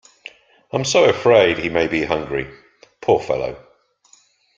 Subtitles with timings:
[0.71, 2.47] I'm so afraid he may be hungry,
[3.01, 3.63] poor fellow.